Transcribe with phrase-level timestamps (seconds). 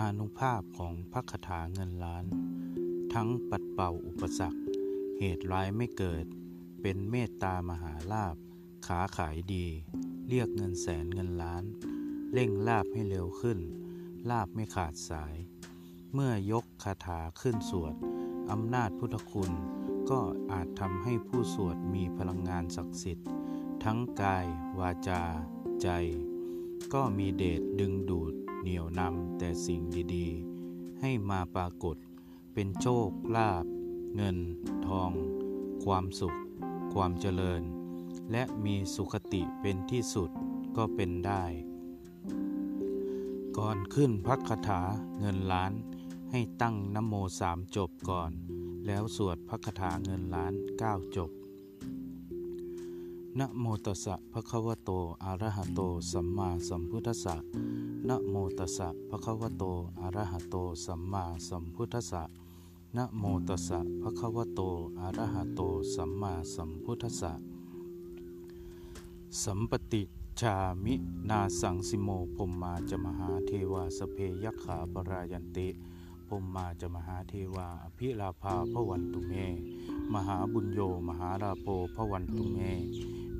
[0.00, 2.24] อานุภาพของพระคาถาเงินล้าน
[3.14, 4.60] ทั้งปัดเป่าอุปสรรค
[5.18, 6.24] เหตุร้ายไม่เกิด
[6.82, 8.36] เป็นเมตตามหาลาบ
[8.86, 9.66] ขาขายดี
[10.28, 11.64] เรียกเงินแสนเงินล้าน
[12.32, 13.58] เร่งลาบให้เร็วขึ้น
[14.30, 15.36] ลาบไม่ขาดสาย
[16.12, 17.94] เมื่อยกคาถาขึ้นสวด
[18.50, 19.52] อำนาจพุทธคุณ
[20.10, 20.20] ก็
[20.52, 23.28] อาจทำให้ผู้สวดมีพลังงานศักดิ์สิทธิ์
[23.84, 24.46] ทั้งกาย
[24.78, 25.22] วาจา
[25.82, 25.88] ใจ
[26.92, 28.34] ก็มีเดชดึงดูด
[28.66, 29.80] เหนี่ยวนำแต่สิ่ง
[30.14, 31.96] ดีๆ ให้มาปรากฏ
[32.54, 33.64] เป็นโชคลาภ
[34.16, 34.38] เงิน
[34.86, 35.10] ทอง
[35.84, 36.38] ความสุข
[36.94, 37.62] ความเจริญ
[38.32, 40.30] และมีสุขติเป็นที่สุด
[40.76, 41.44] ก็เป็นได้
[43.58, 44.82] ก่อนขึ้นพักคาถา
[45.20, 45.72] เงินล้าน
[46.30, 48.30] ให้ตั้งนโมสามจบก่อน
[48.86, 51.30] แล้วสวดพักคาถาเงินล้านเก้าจบ
[53.40, 54.90] นะโมตัสสะภะคะวะโต
[55.24, 57.34] อะระหะโต สัมมาสัมพุทธัสสะ
[58.08, 59.64] นะโมตัสสะภะคะวะโต
[60.00, 62.22] อะระหะโต สัมมาสัมพุทธัสสะ
[62.96, 64.60] นะโมตัสสะภะคะวะโต
[65.00, 65.60] อะระหะโต
[65.94, 67.32] สัมมาสัมพุทธัสสะ
[69.42, 70.02] สัมปติ
[70.40, 70.94] ชามิ
[71.30, 75.68] นาสังสิโมพมมาจมหาเทวาสเพยักขาปรายันติ
[76.28, 79.32] พมมาจมหาเทวาอภิลาภาพวันตุเม
[80.14, 82.58] มหาบุญโยมหาราโปพวันตุเม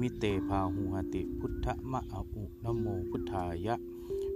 [0.00, 3.74] มิเตพาหุหติพุทธมะอุนโมพุทธายะ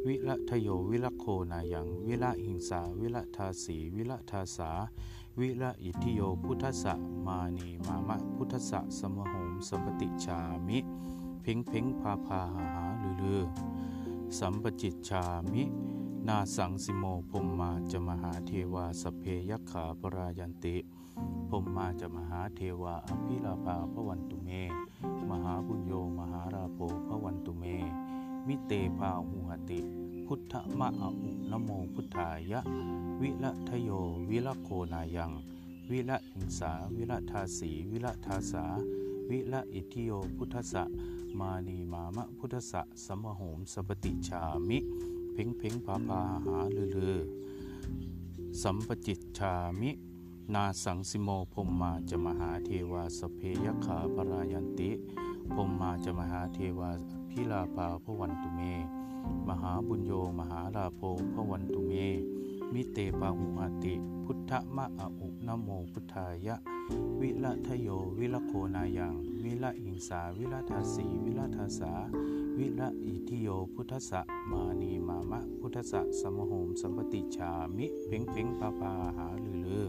[0.06, 4.70] วิละทโยวิละโคนายัง วิละหิงสาวิละทาสีวิละทาสา
[5.38, 6.94] วิละอิทิโยพุทธะ
[7.26, 10.78] มานีมามะพุทธะสมโหมสัมปติชามิ
[11.42, 13.42] เพ่งเพ่งพาพาหาหาลือลือ
[14.38, 15.62] สัมปจิตชามิ
[16.28, 20.76] นาสังสิโมพมมาจะมหาเทวาสเพยักขาปรายันติ
[21.48, 24.48] พมมาจะมหาเทวาอภิลาภาพระวันตุเม
[25.30, 27.64] มหาบุญโยมหาราโภพระวันตุเม
[28.46, 29.80] มิเตภาหุหติ
[30.26, 32.60] พุทธมะอุนโมพุทธายะ
[33.20, 33.90] วิละทโย
[34.30, 35.32] วิละโคนายัง
[35.90, 38.64] วิละหิงสาวิละทาสีวิละทาสา
[39.30, 40.84] วิละอิทิโยพุทธะ
[41.38, 44.40] มานีมามะพุทธะสมโหมสปติชา
[44.70, 44.80] มิ
[45.40, 47.18] พ่งเพ่งพาพาหาลือลือ
[48.62, 49.90] สัมปจิตชามิ
[50.54, 54.90] นาสังสิโมพมมาจะมหาเทวาสเพยขาปรายันติ
[55.52, 56.90] พมมาจะมหาเทวา
[57.30, 58.60] พิลาภาพวันตุเม
[59.48, 61.00] มหาบุญโยมหาลาโภ
[61.34, 61.92] พวันตุเม
[62.72, 64.86] มิเตปาหุหติ พุทธมะ
[65.20, 66.56] อุนโมพุทธายะ
[67.20, 69.14] วิละทโยวิละโคนายัง
[69.44, 71.92] วิละอิงสาวิละทาสีวิละทาสา
[72.58, 74.20] วิระอิทิโยพุทธะ
[74.50, 79.86] มานีมามะ พุทธะสมโหมสัมปติชามิเพ่งเพ่งปาปาหาลือลือ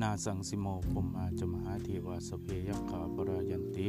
[0.00, 3.88] นาสังสิโมพมมาจมหาเทวาสเพยขาปรายันติ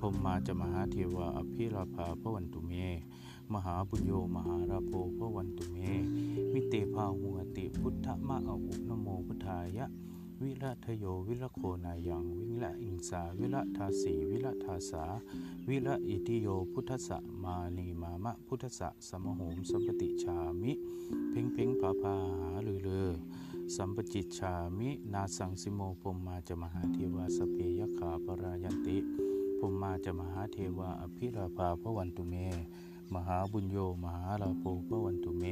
[0.00, 2.72] พมมาจมหาเทวาอภิราภาพวันตุเม
[3.54, 5.76] มหาบุญโยมหาราโภพวันตุเม
[6.52, 9.86] มิเตภาหุติพุทธมะออุนโมพุทธายะ
[10.42, 15.04] วิระทโยวิระโคนายังวิระอิงสาวิระทาสีวิระทาสา
[15.68, 20.72] วิระอิติโยพุทธะมานีมามะพุทธะสมโหมสัมปติชามิ
[21.30, 23.10] เพ่งเพ่งพาพาหาลือเลอ
[23.76, 28.96] สัมปจิตชามินาสังสิโมพมมาจะมหาเทวาสเปยขาปรายันติ
[29.58, 32.34] พมมาจะมหาเทวาอภิราภาพระวันตุเม
[33.14, 35.44] มหาบุญโยมหาลาโภพระวันตุเม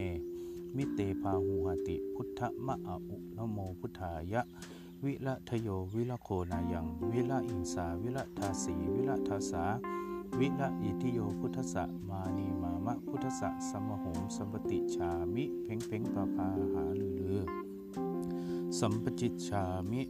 [0.77, 2.75] มิเตพาหูหติ พุทธมะ
[3.09, 4.43] อุนโมพุทธายะ
[5.05, 9.65] วิละทโยวิละโคนายัง วิละอิงสา วิละทาสีวิละทาสา
[10.39, 17.41] วิละอิทิโยพุทธะมานีมามะพุทธะสมโหมสัมปติชามิ เพ่งเพ่งปาพาหาลือลือ
[18.78, 20.03] สัมปจิตชามิ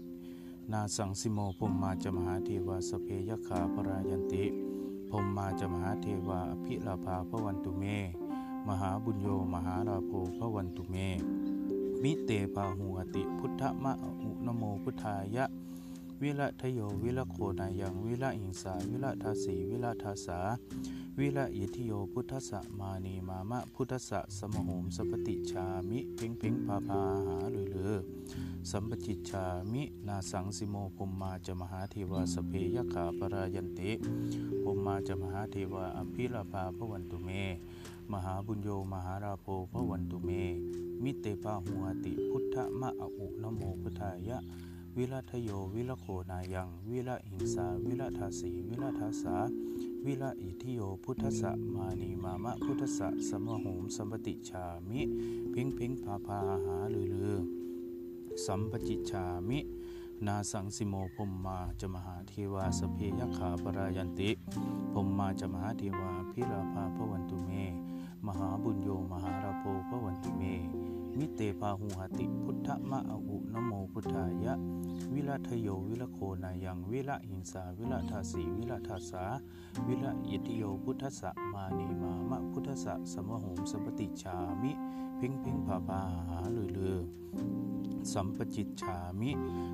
[0.73, 4.66] นาสังสิโมพุมมาจมหาเทวาสเพยขาปรายันติ
[5.11, 7.85] พมมาจมหาเทวาอภิลาภาพระวันตุเม
[8.69, 10.97] มหาบุญโยมหาราโภพระวันตุเม
[12.03, 13.93] มิเตปาหูอติพุทธมะ
[14.23, 15.45] อุนโมพุทธายะ
[16.23, 20.39] วิละทโยวิละโคนายังวิละอิงสาวิละทาสีวิละทาสา
[21.21, 27.97] วิละอิทิโยพุทธะมานีมามะพุทธะสมโหมสปติชามิเพ่งเพ่งพาพาหาลือเลอ
[28.71, 33.91] สัมปจิตชามินาสังสิโมภมมาจะมหาเทวาสเพยขาปรายันติ
[34.63, 37.31] ภมมาจะมหาเทวาอภิลาภาพวันตุเม
[38.13, 40.31] มหาบุญโยมหาราโภพระวันตุเม
[41.03, 44.39] มิเตปาหัวติพุทธมะอุนโมพุทธายะ
[44.97, 49.37] วิรัทโยวิรโคนายัง วิระหิงสา วิรัทาสีวิรัทาสา
[50.07, 55.01] วิระอิทิโยพุทธะมานีมามะพุทธะสมโหมสัมปติชามิ
[55.53, 57.35] พ่งพ่งพาพาหาลือลือ
[58.45, 59.59] สัมปจิชามิ
[60.27, 64.31] นาสังสิโมพมมาจะมหาเทวาสเพยขาปรายันติ
[64.93, 67.51] พมมาจะมหาเทวาพิราภาพวันตุเม
[68.27, 70.43] มหาบุญโยมหาราโพพระวันตุเม
[71.19, 74.55] มิเตปาหูหติพุทธมะอาอุนโมพุทธายะ
[75.13, 79.25] วิรัทโยวิรโคนายังวิระหิงสาวิระทาสีวิระทาสา
[79.87, 84.73] วิระอิติโยพุทธสะมานีมามะพุทธสะสมโหมสัมปติชามิ
[85.19, 86.97] พ่งพ่งผาพาหาลือลือ
[88.13, 89.31] สัมปจิตชามิ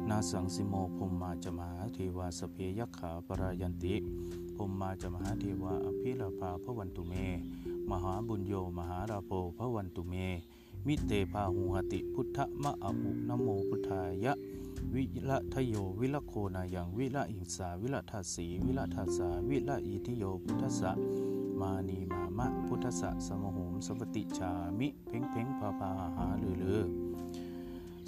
[0.09, 3.95] นาสังสิโมพมมาจมหาเทวาสเพยักขาปรายันติ
[4.57, 7.15] พมมาจมหาเทวาอภิลาภาพระวันตุเม
[7.91, 10.15] มหาบุญโยมหาราโพพระวันตุเม
[10.87, 14.33] มิเตพาหูหติพุทธมะอาอุนโมพุทธายะ
[14.95, 20.93] วิละทโยวิละโคนายังวิละอิงสาวิละทัสสีวิละทัสสาวิละอิทิโยพุทธะ
[21.61, 26.83] มานีมามะพุทธะสมโหมสัมปติชามิ เพ่งเพ่งพาพาหาลือลือ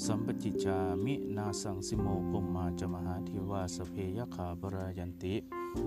[0.05, 5.35] สัมปจิจามินาสังสิโมพมมาจมหาเทวาสเพยขาปรายันติ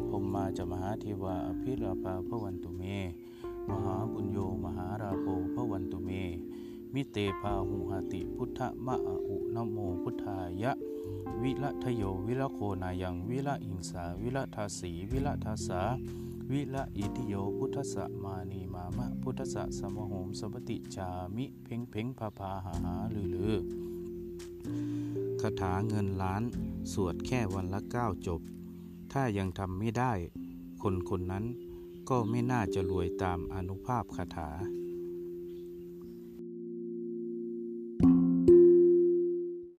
[0.10, 2.84] พมมาจมหาเทวาอภิราภาพระวันตุเม
[3.70, 5.26] มหาบุญโยมหาราโภ
[6.94, 8.96] มิเตพาหุหติพุทธมะ
[9.28, 10.72] อุนโมพุทธายะ
[11.42, 15.82] วิละทโยวิละโคนายังวิละอิงสาวิละทาสีวิละทาสา
[16.52, 23.56] วิละอิทิโยพุทธสะมานีมามะพุทธสะสมโหมสมปติจามิเพ่งเพ่งพาพาหาหาลือลือ
[25.42, 26.44] คาถาเงินล้าน
[26.94, 28.42] สวดแค่วันละเก้าจบ
[29.12, 30.14] ถ้ายังทำไม่ได้
[30.82, 31.46] คนคนนั้น
[32.10, 34.50] ก็ไม่น่าจะรวยตามอนุภาพคาถา